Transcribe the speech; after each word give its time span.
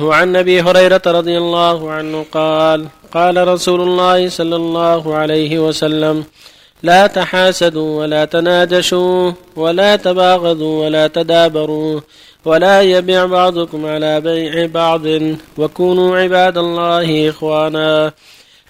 وعن 0.00 0.36
أبي 0.36 0.60
هريرة 0.60 1.02
رضي 1.06 1.38
الله 1.38 1.90
عنه 1.90 2.24
قال 2.32 2.86
قال 3.12 3.48
رسول 3.48 3.80
الله 3.80 4.28
صلى 4.28 4.56
الله 4.56 5.14
عليه 5.14 5.58
وسلم 5.58 6.24
لا 6.82 7.06
تحاسدوا 7.06 8.00
ولا 8.00 8.24
تناجشوا 8.24 9.32
ولا 9.56 9.96
تباغضوا 9.96 10.84
ولا 10.84 11.06
تدابروا 11.06 12.00
ولا 12.44 12.82
يبيع 12.82 13.24
بعضكم 13.26 13.86
على 13.86 14.20
بيع 14.20 14.66
بعض 14.66 15.06
وكونوا 15.58 16.18
عباد 16.18 16.58
الله 16.58 17.28
إخوانا. 17.28 18.12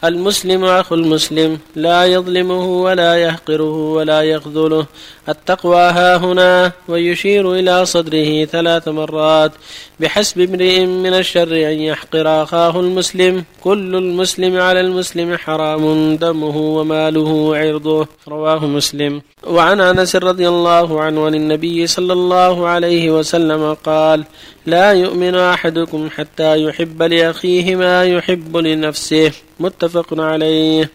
المسلم 0.05 0.65
أخو 0.65 0.95
المسلم 0.95 1.59
لا 1.77 2.05
يظلمه 2.05 2.67
ولا 2.67 3.15
يحقره 3.17 3.93
ولا 3.93 4.23
يخذله. 4.23 4.87
التقوى 5.29 5.81
ها 5.81 6.17
هنا 6.17 6.73
ويشير 6.89 7.55
إلى 7.55 7.87
صدره 7.87 8.45
ثلاث 8.45 8.89
مرات. 8.89 9.53
بحسب 10.01 10.41
امرئ 10.41 10.87
من 10.87 11.15
الشر 11.15 11.53
أن 11.53 11.79
يحقر 11.81 12.43
أخاه 12.43 12.81
المسلم 12.81 13.45
كل 13.61 13.97
المسلم 13.97 14.61
على 14.61 14.81
المسلم 14.81 15.37
حرام 15.37 16.17
دمه 16.17 16.57
وماله 16.57 17.21
وعرضه 17.21 18.07
رواه 18.29 18.67
مسلم. 18.67 19.23
وعن 19.47 19.81
أنس 19.81 20.17
رضي 20.17 20.49
الله 20.49 21.01
عنه 21.01 21.27
عن 21.27 21.35
النبي 21.35 21.87
صلى 21.87 22.13
الله 22.13 22.67
عليه 22.67 23.11
وسلم 23.11 23.75
قال 23.75 24.25
لا 24.67 24.93
يؤمن 24.93 25.35
أحدكم 25.35 26.09
حتى 26.11 26.63
يحب 26.63 27.03
لأخيه 27.03 27.77
ما 27.77 28.05
يحب 28.05 28.57
لنفسه. 28.57 29.33
متفق 29.61 30.21
عليه. 30.21 30.91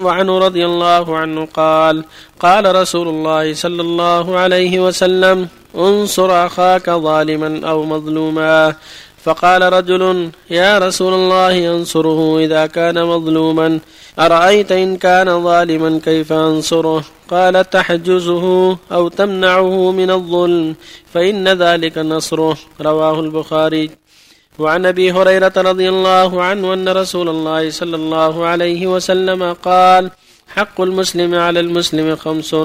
وعنه 0.00 0.38
رضي 0.38 0.66
الله 0.66 1.16
عنه 1.16 1.48
قال 1.54 2.04
قال 2.40 2.74
رسول 2.74 3.08
الله 3.08 3.54
صلى 3.54 3.82
الله 3.82 4.38
عليه 4.38 4.80
وسلم 4.80 5.48
انصر 5.76 6.46
أخاك 6.46 6.90
ظالما 6.90 7.68
أو 7.68 7.84
مظلوما. 7.84 8.74
فقال 9.24 9.72
رجل 9.72 10.30
يا 10.50 10.78
رسول 10.78 11.14
الله 11.14 11.74
انصره 11.74 12.38
إذا 12.38 12.66
كان 12.66 13.04
مظلوما. 13.04 13.80
أرأيت 14.18 14.72
إن 14.72 14.96
كان 14.96 15.44
ظالما 15.44 16.00
كيف 16.04 16.32
أنصره؟ 16.32 17.04
قال 17.30 17.70
تحجزه 17.70 18.76
أو 18.92 19.08
تمنعه 19.08 19.90
من 19.90 20.10
الظلم 20.10 20.74
فإن 21.14 21.48
ذلك 21.48 21.98
نصره. 21.98 22.56
رواه 22.80 23.20
البخاري. 23.20 23.90
وعن 24.58 24.86
أبي 24.86 25.12
هريرة 25.12 25.52
رضي 25.56 25.88
الله 25.88 26.42
عنه 26.42 26.74
أن 26.74 26.88
رسول 26.88 27.28
الله 27.28 27.70
صلى 27.70 27.96
الله 27.96 28.46
عليه 28.46 28.86
وسلم 28.86 29.52
قال 29.52 30.10
حق 30.48 30.80
المسلم 30.80 31.34
على 31.34 31.60
المسلم 31.60 32.16
خمس 32.16 32.56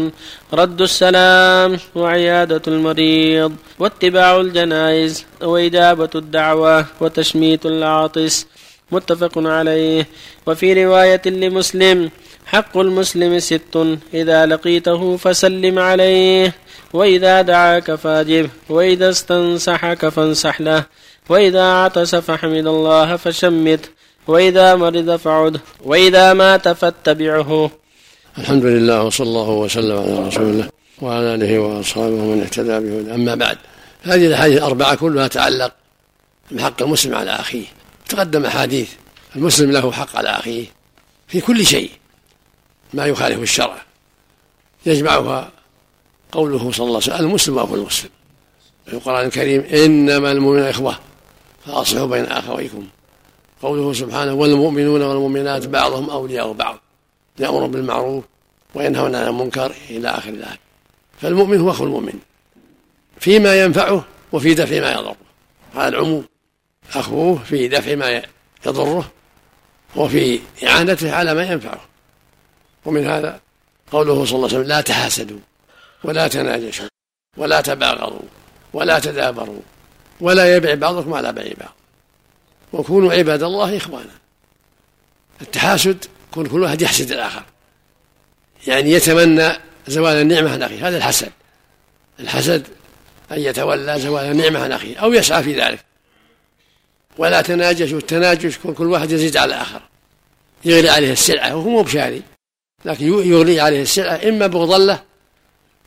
رد 0.53 0.81
السلام 0.81 1.79
وعيادة 1.95 2.61
المريض 2.67 3.55
واتباع 3.79 4.37
الجنائز 4.41 5.25
وإجابة 5.41 6.09
الدعوة 6.15 6.85
وتشميت 7.01 7.65
العاطس. 7.65 8.47
متفق 8.91 9.31
عليه. 9.37 10.07
وفي 10.47 10.85
رواية 10.85 11.21
لمسلم 11.25 12.09
حق 12.45 12.77
المسلم 12.77 13.39
ست 13.39 13.97
إذا 14.13 14.45
لقيته 14.45 15.17
فسلم 15.17 15.79
عليه 15.79 16.55
وإذا 16.93 17.41
دعاك 17.41 17.95
فاجب 17.95 18.49
وإذا 18.69 19.09
استنصحك 19.09 20.09
فانصح 20.09 20.61
له. 20.61 20.85
وإذا 21.31 21.63
عطس 21.63 22.15
فحمد 22.15 22.67
الله 22.67 23.15
فشمت 23.15 23.89
وإذا 24.27 24.75
مرض 24.75 25.15
فعد 25.15 25.59
وإذا 25.83 26.33
مات 26.33 26.67
فاتبعه. 26.67 27.71
الحمد 28.37 28.65
لله 28.65 29.03
وصلى 29.03 29.27
الله 29.27 29.49
وسلم 29.49 29.97
على 29.97 30.27
رسول 30.27 30.43
الله 30.43 30.69
وعلى 31.01 31.35
آله 31.35 31.59
وأصحابه 31.59 32.13
ومن 32.13 32.41
اهتدى 32.41 32.79
به 32.79 33.15
أما 33.15 33.35
بعد 33.35 33.57
هذه 34.03 34.27
الأحاديث 34.27 34.57
الأربعة 34.57 34.95
كلها 34.95 35.27
تتعلق 35.27 35.73
بحق 36.51 36.81
المسلم 36.81 37.15
على 37.15 37.31
أخيه. 37.31 37.65
تقدم 38.09 38.45
أحاديث 38.45 38.89
المسلم 39.35 39.71
له 39.71 39.91
حق 39.91 40.15
على 40.15 40.29
أخيه 40.29 40.65
في 41.27 41.41
كل 41.41 41.65
شيء 41.65 41.91
ما 42.93 43.05
يخالف 43.05 43.41
الشرع. 43.41 43.81
يجمعها 44.85 45.51
قوله 46.31 46.71
صلى 46.71 46.87
الله 46.87 47.01
عليه 47.03 47.15
وسلم 47.15 47.27
المسلم 47.27 47.59
أخو 47.59 47.75
المسلم. 47.75 48.09
في 48.85 48.93
القرآن 48.93 49.25
الكريم 49.25 49.61
إنما 49.61 50.31
المؤمنون 50.31 50.67
إخوة. 50.67 51.10
فأصلحوا 51.65 52.07
بين 52.07 52.25
أخويكم 52.25 52.87
قوله 53.61 53.93
سبحانه 53.93 54.33
والمؤمنون 54.33 55.01
والمؤمنات 55.01 55.67
بعضهم 55.67 56.09
أولياء 56.09 56.51
بعض. 56.51 56.79
يأمر 57.39 57.65
بالمعروف 57.65 58.23
وينهون 58.75 59.15
عن 59.15 59.27
المنكر 59.27 59.73
إلى 59.89 60.09
آخر 60.09 60.29
الآية. 60.29 60.59
فالمؤمن 61.21 61.59
هو 61.59 61.71
أخو 61.71 61.83
المؤمن. 61.83 62.19
فيما 63.19 63.63
ينفعه 63.63 64.05
وفي 64.31 64.53
دفع 64.53 64.79
ما 64.79 64.91
يضره. 64.91 65.15
هذا 65.75 65.87
العموم 65.87 66.25
أخوه 66.95 67.43
في 67.43 67.67
دفع 67.67 67.95
ما 67.95 68.21
يضره 68.65 69.11
وفي 69.95 70.39
إعانته 70.63 71.15
على 71.15 71.33
ما 71.33 71.43
ينفعه. 71.43 71.81
ومن 72.85 73.07
هذا 73.07 73.39
قوله 73.91 74.25
صلى 74.25 74.35
الله 74.35 74.47
عليه 74.47 74.57
وسلم 74.57 74.67
لا 74.67 74.81
تحاسدوا 74.81 75.39
ولا 76.03 76.27
تناجشوا 76.27 76.87
ولا 77.37 77.61
تباغضوا 77.61 78.27
ولا 78.73 78.99
تدابروا 78.99 79.61
ولا 80.21 80.55
يبع 80.55 80.73
بعضكم 80.73 81.13
على 81.13 81.33
بيع 81.33 81.53
بعض. 81.59 81.75
وكونوا 82.73 83.13
عباد 83.13 83.43
الله 83.43 83.77
إخوانا. 83.77 84.11
التحاسد 85.41 86.05
يكون 86.31 86.45
كل 86.45 86.61
واحد 86.63 86.81
يحسد 86.81 87.11
الآخر. 87.11 87.43
يعني 88.67 88.91
يتمنى 88.91 89.51
زوال 89.87 90.15
النعمة 90.15 90.51
عن 90.51 90.63
أخيه. 90.63 90.87
هذا 90.87 90.97
الحسد. 90.97 91.31
الحسد 92.19 92.67
أن 93.31 93.39
يتولى 93.39 93.99
زوال 93.99 94.25
النعمة 94.25 94.59
عن 94.59 94.71
أخيه 94.71 94.97
أو 94.97 95.13
يسعى 95.13 95.43
في 95.43 95.61
ذلك. 95.61 95.85
ولا 97.17 97.41
تناجش 97.41 97.91
والتناجش 97.91 98.55
يكون 98.55 98.73
كل 98.73 98.87
واحد 98.87 99.11
يزيد 99.11 99.37
على 99.37 99.55
الآخر. 99.55 99.81
يغلي 100.65 100.89
عليه 100.89 101.11
السلعة 101.11 101.55
وهو 101.55 101.69
مو 101.69 101.81
بشاري. 101.81 102.21
لكن 102.85 103.07
يغلي 103.07 103.59
عليه 103.59 103.81
السلعة 103.81 104.29
إما 104.29 104.47
بغضا 104.47 104.77
له 104.77 105.03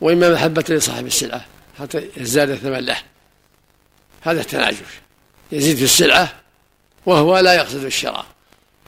وإما 0.00 0.32
محبة 0.32 0.64
لصاحب 0.68 1.06
السلعة 1.06 1.44
حتى 1.78 2.08
يزداد 2.16 2.50
الثمن 2.50 2.78
له. 2.78 2.96
هذا 4.24 4.40
التناجش. 4.40 4.76
يزيد 5.52 5.76
في 5.76 5.84
السلعة 5.84 6.32
وهو 7.06 7.38
لا 7.38 7.54
يقصد 7.54 7.84
الشراء. 7.84 8.24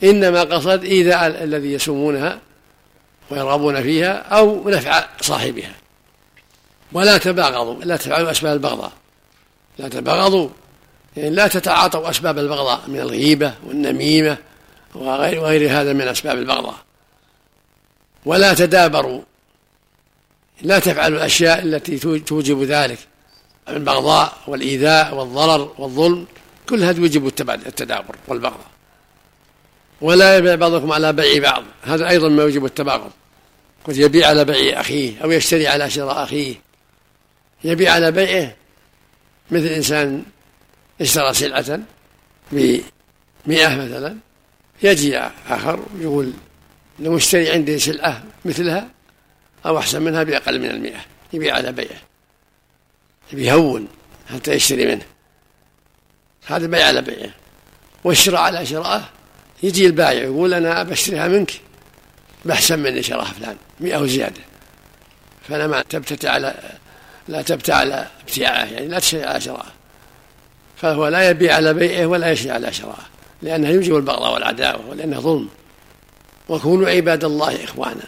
إنما 0.04 0.40
قصد 0.40 0.84
إيذاء 0.84 1.26
الذي 1.26 1.72
يسومونها 1.72 2.40
ويرغبون 3.30 3.82
فيها 3.82 4.12
أو 4.12 4.68
نفع 4.68 5.08
صاحبها. 5.20 5.72
ولا 6.92 7.18
تباغضوا 7.18 7.84
لا 7.84 7.96
تفعلوا 7.96 8.30
أسباب 8.30 8.52
البغضاء. 8.52 8.92
لا 9.78 9.88
تباغضوا 9.88 10.48
يعني 11.16 11.30
لا 11.30 11.48
تتعاطوا 11.48 12.10
أسباب 12.10 12.38
البغضاء 12.38 12.80
من 12.88 13.00
الغيبة 13.00 13.54
والنميمة 13.66 14.38
وغير, 14.94 15.40
وغير 15.40 15.70
هذا 15.70 15.92
من 15.92 16.08
أسباب 16.08 16.38
البغضاء. 16.38 16.76
ولا 18.24 18.54
تدابروا 18.54 19.22
لا 20.62 20.78
تفعلوا 20.78 21.18
الأشياء 21.18 21.62
التي 21.62 21.98
توجب 22.18 22.62
ذلك. 22.62 22.98
البغضاء 23.68 24.32
والإيذاء 24.46 25.14
والضرر 25.14 25.74
والظلم 25.78 26.26
كلها 26.68 26.92
توجب 26.92 27.26
التدابر 27.50 28.16
والبغضاء. 28.28 28.66
ولا 30.00 30.36
يبيع 30.36 30.54
بعضكم 30.54 30.92
على 30.92 31.12
بيع 31.12 31.42
بعض 31.42 31.64
هذا 31.82 32.08
أيضا 32.08 32.28
ما 32.28 32.42
يوجب 32.42 32.64
التباغض. 32.64 33.10
قد 33.84 33.96
يبيع 33.96 34.28
على 34.28 34.44
بيع 34.44 34.80
أخيه 34.80 35.22
أو 35.24 35.30
يشتري 35.30 35.68
على 35.68 35.90
شراء 35.90 36.22
أخيه. 36.22 36.54
يبيع 37.64 37.92
على 37.92 38.10
بيعه 38.10 38.54
مثل 39.50 39.66
إنسان 39.66 40.22
اشترى 41.00 41.34
سلعة 41.34 41.80
بمئة 42.52 43.76
مثلا 43.76 44.16
يجي 44.82 45.18
آخر 45.48 45.80
يقول 45.98 46.32
المشتري 47.00 47.50
عندي 47.50 47.78
سلعة 47.78 48.22
مثلها 48.44 48.88
أو 49.66 49.78
أحسن 49.78 50.02
منها 50.02 50.22
بأقل 50.22 50.60
من 50.60 50.70
المئة 50.70 51.00
يبيع 51.32 51.54
على 51.54 51.72
بيعه. 51.72 52.00
يهون 53.32 53.88
حتى 54.34 54.52
يشتري 54.52 54.86
منه؟ 54.86 55.04
هذا 56.46 56.66
بيع 56.66 56.86
على 56.86 57.02
بيعه 57.02 57.30
والشراء 58.04 58.40
على 58.40 58.66
شراءه 58.66 59.08
يجي 59.62 59.86
البايع 59.86 60.22
يقول 60.22 60.54
أنا 60.54 60.82
بشتريها 60.82 61.28
منك 61.28 61.60
بأحسن 62.44 62.78
من 62.78 63.02
شراها 63.02 63.24
فلان 63.24 63.56
مئة 63.80 63.98
وزيادة. 63.98 64.40
فأنا 65.48 65.66
ما 65.66 65.82
تبتتع 65.82 66.30
على 66.30 66.54
لا 67.28 67.42
تبتع 67.42 67.74
على 67.74 68.06
ابتياعه 68.20 68.64
يعني 68.64 68.88
لا 68.88 68.98
تشتري 68.98 69.24
على 69.24 69.40
شراءه. 69.40 69.72
فهو 70.76 71.08
لا 71.08 71.30
يبيع 71.30 71.54
على 71.54 71.74
بيعه 71.74 72.06
ولا 72.06 72.30
يشتري 72.30 72.52
على 72.52 72.72
شراءه 72.72 73.06
لأنه 73.42 73.68
يوجب 73.68 73.96
البغضاء 73.96 74.34
والعداوة 74.34 74.88
ولأنه 74.88 75.20
ظلم. 75.20 75.48
وكونوا 76.48 76.88
عباد 76.88 77.24
الله 77.24 77.64
إخوانا 77.64 78.04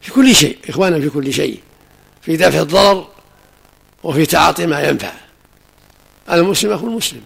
في 0.00 0.12
كل 0.12 0.34
شيء 0.34 0.58
إخوانا 0.68 1.00
في 1.00 1.08
كل 1.08 1.32
شيء 1.32 1.60
في 2.22 2.36
دفع 2.36 2.60
الضرر 2.60 3.13
وفي 4.04 4.26
تعاطي 4.26 4.66
ما 4.66 4.82
ينفع. 4.82 5.12
المسلم 6.32 6.72
أخو 6.72 6.86
المسلم. 6.86 7.22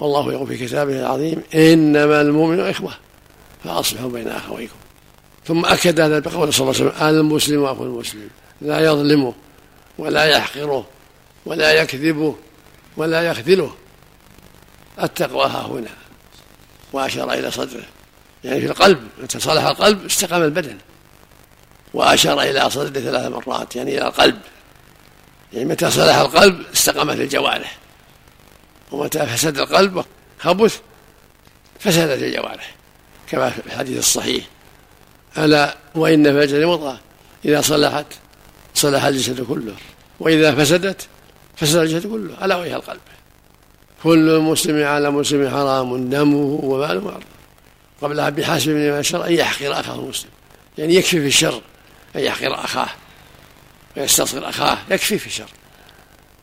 والله 0.00 0.32
يقول 0.32 0.46
في 0.46 0.66
كتابه 0.66 1.00
العظيم 1.00 1.42
إنما 1.54 2.20
المؤمن 2.20 2.60
إخوة 2.60 2.92
فأصلحوا 3.64 4.10
بين 4.10 4.28
أخويكم. 4.28 4.76
ثم 5.46 5.64
أكد 5.64 6.00
هذا 6.00 6.18
بقول 6.18 6.54
صلى 6.54 6.70
الله 6.70 6.80
عليه 6.80 6.90
وسلم 6.90 7.08
المسلم 7.08 7.64
أخو 7.64 7.84
المسلم. 7.84 8.28
لا 8.60 8.80
يظلمه 8.80 9.34
ولا 9.98 10.24
يحقره 10.24 10.86
ولا 11.46 11.72
يكذبه 11.72 12.36
ولا 12.96 13.22
يخذله. 13.22 13.74
التقوى 15.02 15.44
ها 15.44 15.66
هنا. 15.66 15.90
وأشار 16.92 17.32
إلى 17.32 17.50
صدره. 17.50 17.84
يعني 18.44 18.60
في 18.60 18.66
القلب 18.66 19.08
متى 19.22 19.40
صلح 19.40 19.64
القلب 19.64 20.04
استقام 20.04 20.42
البدن. 20.42 20.76
وأشار 21.94 22.42
إلى 22.42 22.70
صدره 22.70 23.00
ثلاث 23.00 23.32
مرات 23.32 23.76
يعني 23.76 23.98
إلى 23.98 24.06
القلب. 24.06 24.38
يعني 25.56 25.68
متى 25.68 25.90
صلح 25.90 26.16
القلب 26.16 26.62
استقامت 26.74 27.20
الجوارح. 27.20 27.78
ومتى 28.92 29.26
فسد 29.26 29.58
القلب 29.58 30.04
خبث 30.38 30.80
فسدت 31.80 32.22
الجوارح. 32.22 32.74
كما 33.30 33.50
في 33.50 33.66
الحديث 33.66 33.98
الصحيح. 33.98 34.44
ألا 35.38 35.76
وإن 35.94 36.24
في 36.24 36.30
الجسد 36.30 36.62
مضغة 36.62 37.00
إذا 37.44 37.60
صلحت 37.60 38.06
صلح 38.74 39.04
الجسد 39.04 39.40
كله. 39.40 39.74
وإذا 40.20 40.54
فسدت 40.54 41.08
فسد 41.56 41.76
الجسد 41.76 42.06
كله. 42.06 42.44
ألا 42.44 42.56
وهي 42.56 42.76
القلب. 42.76 43.00
كل 44.02 44.38
مسلم 44.38 44.84
على 44.84 45.10
مسلم 45.10 45.50
حرام 45.50 46.10
دمه 46.10 46.60
وماله 46.62 47.04
وعرضه 47.04 47.26
قبلها 48.02 48.30
بحسب 48.30 48.70
من 48.70 48.98
الشر 48.98 49.26
أن 49.26 49.32
يحقر 49.32 49.80
أخاه 49.80 49.94
المسلم. 49.94 50.30
يعني 50.78 50.94
يكفي 50.94 51.20
في 51.20 51.26
الشر 51.26 51.60
أن 52.16 52.20
يحقر 52.20 52.54
أخاه. 52.54 52.88
ويستصغر 53.96 54.48
أخاه 54.48 54.78
يكفي 54.90 55.18
في 55.18 55.26
الشر 55.26 55.50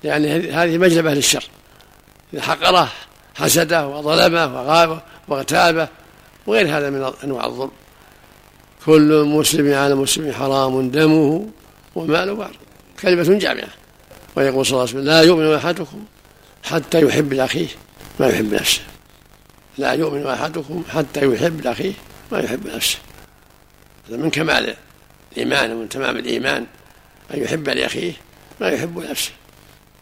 يعني 0.03 0.51
هذه 0.51 0.77
مجلبة 0.77 1.13
للشر 1.13 1.43
إذا 2.33 2.41
حقره 2.41 2.91
حسده 3.35 3.87
وظلمه 3.87 4.45
وغابه 4.45 5.01
واغتابه 5.27 5.87
وغير 6.47 6.77
هذا 6.77 6.89
من 6.89 7.13
أنواع 7.23 7.45
الظلم. 7.45 7.71
كل 8.85 9.23
مسلم 9.23 9.73
على 9.73 9.95
مسلم 9.95 10.33
حرام 10.33 10.89
دمه 10.89 11.49
وماله 11.95 12.33
وعرضه. 12.33 12.55
كلمة 13.01 13.39
جامعة. 13.39 13.67
ويقول 14.35 14.65
صلى 14.65 14.71
الله 14.71 14.81
عليه 14.81 14.91
وسلم 14.91 15.05
لا 15.05 15.21
يؤمن 15.21 15.55
أحدكم 15.55 16.05
حتى 16.63 17.01
يحب 17.01 17.33
لأخيه 17.33 17.67
ما 18.19 18.27
يحب 18.27 18.53
نفسه. 18.53 18.81
لا 19.77 19.91
يؤمن 19.93 20.27
أحدكم 20.27 20.83
حتى 20.89 21.25
يحب 21.25 21.61
لأخيه 21.61 21.93
ما 22.31 22.39
يحب 22.39 22.67
نفسه. 22.67 22.97
هذا 24.09 24.17
من 24.17 24.29
كمال 24.29 24.75
الإيمان 25.31 25.71
ومن 25.71 25.89
تمام 25.89 26.17
الإيمان. 26.17 26.65
أن 27.33 27.43
يحب 27.43 27.69
لأخيه 27.69 28.13
ما 28.61 28.69
يحب 28.69 28.99
نفسه 28.99 29.31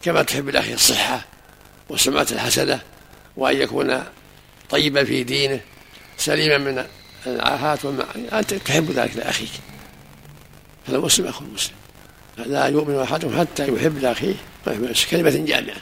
كما 0.02 0.24
تحب 0.24 0.50
لأخيه 0.50 0.74
الصحة 0.74 1.26
والسمعة 1.90 2.28
الحسنة 2.32 2.80
وأن 3.38 3.62
يكون 3.62 4.04
طيبا 4.70 5.04
في 5.04 5.24
دينه 5.24 5.60
سليما 6.18 6.58
من 6.58 6.86
العاهات 7.28 7.86
والمعاني 7.86 8.40
أنت 8.40 8.54
تحب 8.54 8.92
ذلك 8.92 9.16
لأخيك. 9.16 9.52
هذا 10.88 10.98
مسلم 10.98 11.28
أخو 11.28 11.46
المسلم 11.46 11.76
لا 12.38 12.66
يؤمن 12.66 12.96
أحدهم 12.96 13.40
حتى 13.40 13.68
يحب 13.68 13.98
لأخيه 13.98 14.36
ما 14.68 14.74
يحب 14.74 14.84
نفسه 14.84 15.08
كلمة 15.10 15.30
جامعة. 15.30 15.78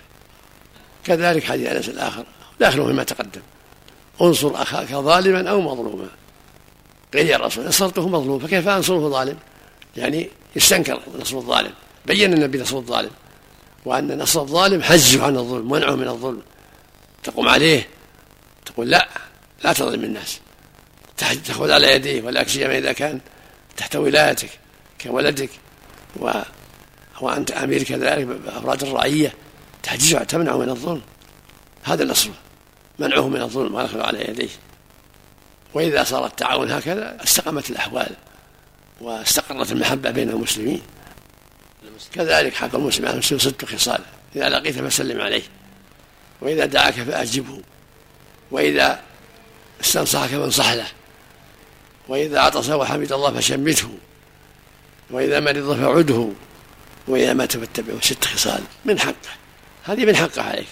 كذلك 1.03 1.43
حديث 1.43 1.67
أنس 1.67 1.89
الآخر 1.89 2.25
داخل 2.59 2.85
فيما 2.85 3.03
تقدم. 3.03 3.41
انصر 4.21 4.61
أخاك 4.61 4.87
ظالما 4.87 5.49
أو 5.49 5.61
مظلوما. 5.61 6.07
قيل 7.13 7.29
يا 7.29 7.37
رسول 7.37 7.67
نصرته 7.67 8.07
مظلوم 8.07 8.39
فكيف 8.39 8.67
أنصره 8.67 9.09
ظالم؟ 9.09 9.37
يعني 9.97 10.30
يستنكر 10.56 11.00
نصر 11.19 11.38
الظالم 11.38 11.74
بين 12.06 12.33
النبي 12.33 12.62
نصر 12.62 12.77
الظالم 12.77 13.12
وأن 13.86 14.18
نصر 14.18 14.41
الظالم 14.41 14.83
حجه 14.83 15.24
عن 15.24 15.38
الظلم 15.38 15.71
منعه 15.71 15.95
من 15.95 16.07
الظلم. 16.07 16.41
تقوم 17.24 17.47
عليه 17.47 17.88
تقول 18.65 18.89
لا 18.89 19.07
لا 19.63 19.74
تظلم 19.74 20.03
الناس. 20.03 20.39
تأخذ 21.18 21.71
على 21.71 21.94
يديه 21.94 22.21
ولا 22.21 22.47
سيما 22.47 22.77
إذا 22.77 22.91
كان 22.91 23.19
تحت 23.77 23.95
ولايتك 23.95 24.50
كولدك 25.01 25.50
و 26.19 26.31
وأنت 27.21 27.51
أمير 27.51 27.83
كذلك 27.83 28.25
بأفراد 28.25 28.83
الرعية 28.83 29.33
تحجزه 29.83 30.24
تمنعه 30.24 30.57
من 30.57 30.69
الظلم. 30.69 31.01
هذا 31.83 32.06
نصره 32.06 32.33
منعه 33.00 33.27
من 33.27 33.42
الظلم 33.42 33.75
والأخذ 33.75 34.00
على 34.01 34.30
يديه. 34.30 34.50
وإذا 35.74 36.03
صار 36.03 36.25
التعاون 36.25 36.71
هكذا 36.71 37.18
استقامت 37.24 37.69
الأحوال. 37.69 38.15
واستقرت 39.01 39.71
المحبة 39.71 40.11
بين 40.11 40.29
المسلمين. 40.29 40.81
كذلك 42.13 42.53
حق 42.53 42.75
المسلم 42.75 43.05
على 43.05 43.13
المسلم 43.13 43.39
ست 43.39 43.65
خصال. 43.65 44.01
إذا 44.35 44.49
لقيته 44.49 44.89
فسلم 44.89 45.21
عليه. 45.21 45.43
وإذا 46.41 46.65
دعاك 46.65 46.93
فأجبه 46.93 47.61
وإذا 48.51 49.01
استنصحك 49.81 50.29
فانصح 50.29 50.71
له. 50.71 50.87
وإذا 52.07 52.39
عطس 52.39 52.69
وحمد 52.69 53.11
الله 53.11 53.33
فشمته. 53.33 53.89
وإذا 55.09 55.39
مرض 55.39 55.79
فعده. 55.81 56.29
وإذا 57.07 57.33
مات 57.33 57.57
فاتبعه. 57.57 58.01
ست 58.01 58.25
خصال. 58.25 58.63
من 58.85 58.99
حقه. 58.99 59.29
هذه 59.83 60.05
من 60.05 60.15
حقه 60.15 60.41
عليك. 60.41 60.67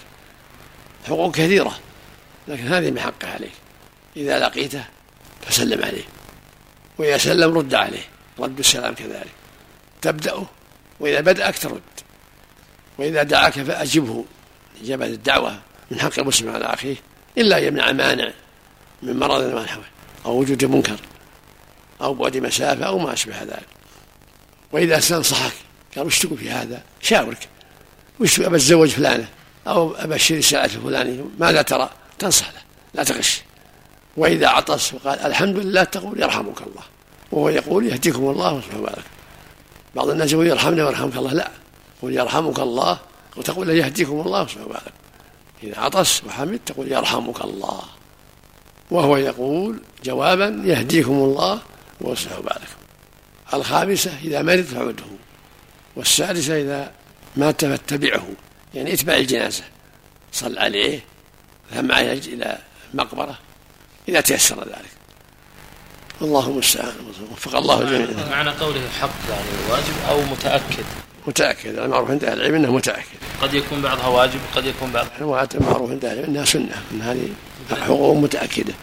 حقوق 1.06 1.34
كثيرة. 1.34 1.78
لكن 2.48 2.68
هذه 2.68 2.90
من 2.90 3.00
حقه 3.00 3.28
عليك. 3.28 3.52
إذا 4.16 4.38
لقيته 4.38 4.84
فسلم 5.46 5.84
عليه. 5.84 6.04
وإذا 6.98 7.18
سلم 7.18 7.58
رد 7.58 7.74
عليه. 7.74 8.17
رد 8.40 8.58
السلام 8.58 8.94
كذلك. 8.94 9.32
تبدأه 10.02 10.46
وإذا 11.00 11.20
بدأك 11.20 11.58
ترد 11.58 11.82
وإذا 12.98 13.22
دعاك 13.22 13.52
فأجبه 13.52 14.24
إجابة 14.82 15.06
الدعوة 15.06 15.58
من 15.90 16.00
حق 16.00 16.18
المسلم 16.18 16.50
على 16.50 16.64
أخيه 16.64 16.96
إلا 17.38 17.58
يمنع 17.58 17.92
مانع 17.92 18.30
من 19.02 19.18
مرض 19.18 19.40
ونحوه 19.40 19.84
أو 20.26 20.38
وجود 20.38 20.64
منكر 20.64 20.96
أو 22.00 22.14
بعد 22.14 22.36
مسافة 22.36 22.84
أو 22.84 22.98
ما 22.98 23.12
أشبه 23.12 23.42
ذلك. 23.42 23.66
وإذا 24.72 24.98
استنصحك 24.98 25.52
قال 25.96 26.06
وش 26.06 26.18
تقول 26.18 26.38
في 26.38 26.50
هذا؟ 26.50 26.82
شاورك. 27.00 27.48
وش 28.20 28.40
أبى 28.40 28.56
أتزوج 28.56 28.88
فلانة 28.88 29.28
أو 29.66 29.94
أبى 29.94 30.14
أشتري 30.14 30.38
الساعة 30.38 30.64
الفلانية 30.64 31.24
ماذا 31.38 31.62
ترى؟ 31.62 31.90
تنصح 32.18 32.52
له 32.52 32.60
لا 32.94 33.04
تغش. 33.04 33.42
وإذا 34.16 34.48
عطس 34.48 34.94
وقال 34.94 35.18
الحمد 35.18 35.56
لله 35.56 35.84
تقول 35.84 36.22
يرحمك 36.22 36.60
الله. 36.62 36.82
وهو 37.32 37.48
يقول 37.48 37.86
يهديكم 37.86 38.30
الله 38.30 38.52
ويصلح 38.52 38.76
بالك 38.76 39.04
بعض 39.94 40.08
الناس 40.10 40.32
يقول 40.32 40.46
يرحمني 40.46 40.82
ويرحمك 40.82 41.16
الله. 41.16 41.32
لا. 41.32 41.50
قل 42.02 42.12
يرحمك 42.12 42.58
الله 42.58 42.98
وتقول 43.36 43.70
يهديكم 43.70 44.20
الله 44.20 44.40
ويصلح 44.40 44.62
بالك 44.62 44.92
إذا 45.62 45.80
عطس 45.80 46.24
وحمد 46.24 46.60
تقول 46.66 46.92
يرحمك 46.92 47.44
الله. 47.44 47.82
وهو 48.90 49.16
يقول 49.16 49.80
جوابا 50.04 50.62
يهديكم 50.64 51.12
الله 51.12 51.60
ويصلح 52.00 52.38
بالكم. 52.38 52.78
الخامسة 53.54 54.18
إذا 54.24 54.42
مرض 54.42 54.62
فعده. 54.62 55.04
والسادسة 55.96 56.60
إذا 56.62 56.92
مات 57.36 57.64
فاتبعه. 57.64 58.26
يعني 58.74 58.94
اتبع 58.94 59.14
الجنازة. 59.14 59.64
صل 60.32 60.58
عليه 60.58 61.00
ثم 61.74 61.92
إلى 61.92 62.58
المقبرة 62.94 63.38
إذا 64.08 64.20
تيسر 64.20 64.60
ذلك. 64.64 64.97
الله 66.22 66.48
المستعان 66.48 66.92
وفق 67.32 67.56
الله 67.56 67.80
الجميع 67.80 68.28
معنى 68.30 68.50
قوله 68.50 68.80
حق 69.00 69.10
يعني 69.30 69.70
واجب 69.70 69.94
أو 70.08 70.20
متأكد؟ 70.32 70.84
متأكد. 71.26 71.78
المعروف 71.78 72.10
عند 72.10 72.24
أهل 72.24 72.40
العلم 72.40 72.54
أنه 72.54 72.72
متأكد. 72.72 73.18
قد 73.42 73.54
يكون 73.54 73.82
بعضها 73.82 74.06
واجب 74.06 74.40
وقد 74.52 74.66
يكون 74.66 74.90
بعضها 74.90 75.48
المعروف 75.54 75.90
عند 75.90 76.04
أهل 76.04 76.18
العلم 76.18 76.30
أنها 76.30 76.44
سنة. 76.44 76.82
أن 76.92 77.02
هذه 77.02 77.28
حقوق 77.80 78.16
متأكدة. 78.16 78.74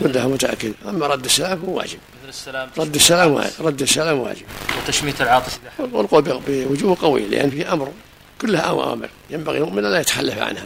كلها 0.00 0.26
متأكدة. 0.26 0.74
أما 0.88 1.06
رد 1.06 1.24
السلام 1.24 1.60
هو 1.66 1.76
واجب. 1.76 1.98
مثل 2.22 2.28
السلام. 2.28 2.68
رد 2.78 2.94
السلام 2.94 3.32
واجب. 3.32 3.52
رد 3.60 3.82
السلام 3.82 4.18
واجب. 4.18 4.44
وتشميت 4.82 5.20
العاطس 5.20 5.58
والقول 5.78 6.40
بوجوه 6.48 6.96
قوي 7.00 7.20
لأن 7.20 7.50
في 7.50 7.72
أمر 7.72 7.92
كلها 8.40 8.60
أوامر. 8.60 9.08
ينبغي 9.30 9.58
المؤمن 9.58 9.82
لا 9.82 10.00
يتخلف 10.00 10.38
عنها. 10.38 10.64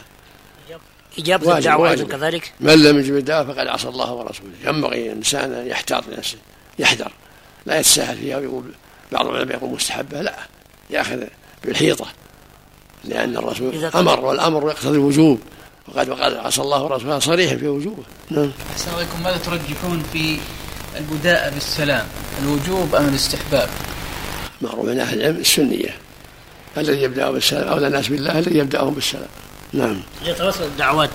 إجابة 1.19 1.59
الدعوة 1.59 1.91
أيضا 1.91 2.05
كذلك؟ 2.05 2.53
من 2.61 2.83
لم 2.83 2.99
يجب 2.99 3.17
الدعوة 3.17 3.53
فقد 3.53 3.67
عصى 3.67 3.89
الله 3.89 4.13
ورسوله. 4.13 4.53
ينبغي 4.65 5.07
الإنسان 5.07 5.53
أن 5.53 5.67
يحتاط 5.67 6.05
لنفسه 6.09 6.39
يحذر. 6.79 7.13
لا 7.67 7.79
يتساهل 7.79 8.17
فيها 8.17 8.39
ويقول 8.39 8.65
بعض 9.13 9.27
العلماء 9.27 9.57
يقول 9.57 9.71
مستحبة. 9.71 10.21
لا 10.21 10.37
يأخذ 10.91 11.21
بالحيطة 11.65 12.07
لأن 13.05 13.37
الرسول 13.37 13.85
أمر 13.85 14.21
والأمر 14.21 14.71
يقتضي 14.71 14.97
الوجوب. 14.97 15.41
وقد 15.89 16.09
وقد 16.09 16.35
عصى 16.35 16.63
الله 16.63 16.83
ورسوله 16.83 17.19
صريحا 17.19 17.57
في 17.57 17.69
وجوبه. 17.69 18.03
نعم. 18.31 18.51
السلام 18.75 18.97
عليكم. 18.97 19.23
ماذا 19.25 19.37
ترجحون 19.37 20.03
في 20.13 20.39
البداءة 20.97 21.51
بالسلام؟ 21.51 22.07
الوجوب 22.43 22.95
أم 22.95 23.09
الاستحباب؟ 23.09 23.69
معروف 24.63 24.87
من 24.87 25.01
أهل 25.01 25.21
العلم 25.21 25.37
السنية. 25.37 25.97
الذي 26.77 27.03
يبدأ 27.03 27.31
بالسلام 27.31 27.69
أولى 27.69 27.87
الناس 27.87 28.09
بالله 28.09 28.39
الذي 28.39 28.59
يبدأهم 28.59 28.95
بالسلام؟ 28.95 29.29
نعم. 29.73 30.01
يتوسل 30.25 30.65
الدعوات. 30.65 31.11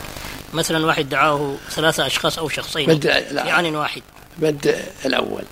مثلا 0.54 0.86
واحد 0.86 1.10
دعاه 1.10 1.56
ثلاثة 1.70 2.08
أشخاص 2.08 2.38
أو 2.38 2.50
شخصين. 2.50 2.88
بدأ 2.88 3.20
لا. 3.32 3.46
يعني 3.46 3.78
واحد. 3.78 4.02
بدأ 4.38 4.84
الأول. 5.06 5.44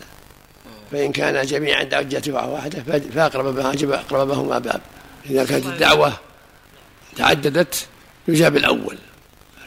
فإن 0.91 1.11
كان 1.11 1.45
جميعا 1.45 1.83
دعوة 1.83 2.49
واحدة 2.49 2.83
فأقرب 3.15 3.55
ما 3.55 3.73
أجب 3.73 3.91
أقربهما 3.91 4.59
باب. 4.59 4.81
إذا 5.29 5.45
كانت 5.45 5.65
الدعوة 5.65 6.13
تعددت 7.15 7.87
يجاب 8.27 8.57
الأول. 8.57 8.97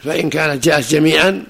فإن 0.03 0.29
كانت 0.29 0.63
جاءت 0.63 0.91
جميعا 0.91 1.43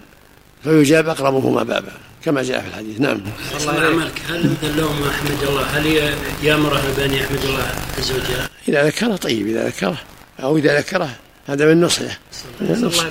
فيجاب 0.64 1.10
أقربهما 1.10 1.64
بابا 1.64 1.92
كما 2.26 2.44
جاء 2.44 2.62
في 2.62 2.68
الحديث. 2.68 3.00
نعم. 3.00 3.22
الله 3.62 3.74
عملك 3.74 4.22
هل 4.30 4.54
دلهم 4.62 5.08
أحمد 5.08 5.44
الله؟ 5.44 5.64
هل 5.64 6.14
يأمر 6.44 6.82
بني 6.98 7.18
يحمد 7.18 7.46
الله 7.46 7.76
عز 7.98 8.12
وجل؟ 8.12 8.48
إذا 8.68 8.88
ذكره 8.88 9.16
طيب. 9.16 9.48
إذا 9.48 9.68
ذكره 9.68 9.98
أو 10.44 10.58
إذا 10.58 10.80
ذكره 10.80 11.10
هذا 11.50 11.66
من 11.66 11.82
نصحه. 11.82 12.18
النصح 12.62 13.06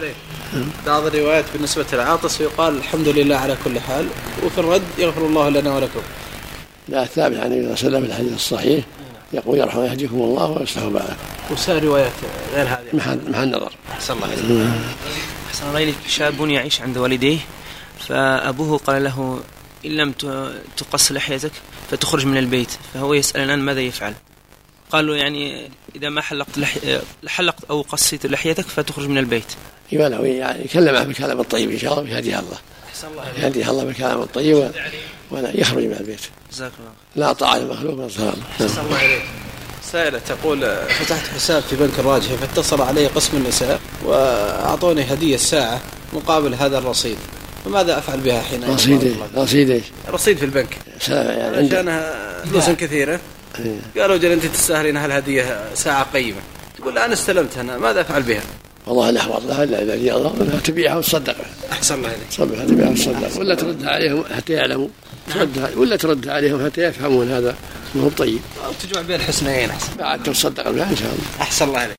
بعض 0.87 1.07
الروايات 1.07 1.45
بالنسبة 1.53 1.85
للعاطس 1.93 2.41
يقال 2.41 2.77
الحمد 2.77 3.09
لله 3.09 3.37
على 3.37 3.57
كل 3.65 3.81
حال 3.81 4.07
وفي 4.45 4.59
الرد 4.59 4.83
يغفر 4.99 5.27
الله 5.27 5.49
لنا 5.49 5.77
ولكم. 5.77 6.01
لا 6.89 7.03
الثابت 7.03 7.37
عن 7.37 7.53
النبي 7.53 7.77
صلى 7.77 7.89
الله 7.89 7.99
عليه 7.99 7.99
وسلم 7.99 8.01
في 8.01 8.07
الحديث 8.07 8.35
الصحيح 8.35 8.85
يقول 9.33 9.59
يرحم 9.59 9.85
يهديكم 9.85 10.15
الله 10.15 10.51
ويصلح 10.51 10.85
بالكم. 10.85 11.15
وسائر 11.51 11.85
روايات 11.85 12.13
غير 12.55 12.67
هذه. 12.67 12.85
محل 12.93 13.21
محل 13.31 13.51
نظر. 13.51 13.73
أحسن 13.93 14.15
الله 14.15 14.27
عليك 14.27 14.39
أحسن 15.49 15.69
الله 15.69 15.83
إليك. 15.83 15.97
شاب 16.09 16.41
يعيش 16.41 16.81
عند 16.81 16.99
والديه 16.99 17.39
فأبوه 18.09 18.79
قال 18.79 19.05
له 19.05 19.41
إن 19.87 19.91
لم 19.91 20.13
تقص 20.77 21.13
لحيتك 21.13 21.53
فتخرج 21.91 22.27
من 22.27 22.39
البيت. 22.39 22.71
فهو 22.95 23.15
يسأل 23.15 23.41
الآن 23.41 23.59
ماذا 23.59 23.81
يفعل؟ 23.81 24.15
قال 24.93 25.07
له 25.07 25.17
يعني 25.17 25.71
إذا 25.97 26.09
ما 26.09 26.21
حلقت 26.21 26.59
لحي... 26.59 27.01
حلقت 27.27 27.65
أو 27.71 27.83
قصيت 27.83 28.27
لحيتك 28.27 28.65
فتخرج 28.65 29.09
من 29.09 29.19
البيت. 29.19 29.53
يبالغ 29.93 30.27
يعني 30.27 30.65
يكلمه 30.65 31.03
بالكلام 31.03 31.41
الطيب 31.41 31.71
إن 31.71 31.79
شاء 31.79 32.01
الله 32.01 32.11
يهديها 32.11 32.41
الله. 32.41 32.59
يهديها 33.39 33.71
الله 33.71 33.85
بالكلام 33.85 34.23
الطيب 34.23 34.71
ولا 35.31 35.61
يخرج 35.61 35.85
من 35.85 35.97
البيت. 36.01 36.21
جزاك 36.53 36.73
الله 36.79 37.27
لا 37.27 37.33
طاعة 37.33 37.57
المخلوق 37.57 37.95
من 37.95 38.05
الله 38.05 38.35
أحسن 38.61 38.81
الله 38.81 38.99
عليك 38.99 39.23
سائلة 39.93 40.19
تقول 40.19 40.61
فتحت 40.87 41.27
حساب 41.35 41.63
في 41.63 41.77
بنك 41.77 41.99
الراجحي 41.99 42.37
فاتصل 42.37 42.83
علي 42.83 43.07
قسم 43.07 43.37
النساء 43.37 43.81
وأعطوني 44.05 45.13
هدية 45.13 45.37
ساعة 45.37 45.81
مقابل 46.13 46.55
هذا 46.55 46.79
الرصيد. 46.79 47.17
فماذا 47.65 47.99
أفعل 47.99 48.21
بها 48.21 48.43
حين 48.43 48.65
رصيد 48.65 49.05
إيش؟ 49.05 49.17
رصيد 49.37 49.71
إيش؟ 49.71 49.85
رصيد 50.09 50.37
في 50.39 50.45
البنك. 50.45 50.79
يعني 51.09 51.67
عشانها 51.67 52.45
فلوس 52.45 52.71
كثيرة. 52.71 53.21
إيه. 53.59 54.03
قالوا 54.03 54.17
جل 54.17 54.33
أنت 54.33 54.47
تستاهلين 54.47 54.97
هالهدية 54.97 55.75
ساعة 55.75 56.07
قيمة 56.13 56.41
تقول 56.79 56.95
لا 56.95 57.05
أنا 57.05 57.13
استلمتها 57.13 57.61
أنا 57.61 57.79
ماذا 57.79 58.01
أفعل 58.01 58.23
بها؟ 58.23 58.43
والله 58.87 59.11
الاحوط 59.11 59.43
لها 59.45 59.65
الا 59.65 59.83
اذا 59.83 59.97
جاء 59.97 60.35
انها 60.41 60.61
تبيعها 60.61 60.97
وتصدقها. 60.97 61.47
أحسن 61.73 61.95
الله 61.95 62.09
عليك. 62.09 62.29
تصدقها 62.31 62.65
تبيعها 62.65 62.91
وتصدق 62.91 63.41
ولا 63.41 63.55
تردها 63.55 63.91
عليهم 63.91 64.25
حتى 64.37 64.53
يعلموا 64.53 64.89
تردها 65.35 65.71
ولا 65.77 65.97
تردها 65.97 66.33
عليهم 66.33 66.67
حتى 66.67 66.81
يفهمون 66.81 67.31
هذا 67.31 67.57
ما 67.95 68.03
هو 68.03 68.09
طيب. 68.09 68.41
تجمع 68.83 69.03
بين 69.03 69.17
الحسنيين 69.17 69.71
أحسن. 69.71 69.97
بعد 69.99 70.23
تصدق 70.23 70.71
بها 70.71 70.91
إن 70.91 70.97
شاء 70.97 71.09
الله. 71.09 71.43
أحسن 71.43 71.69
الله 71.69 71.79
عليك. 71.79 71.98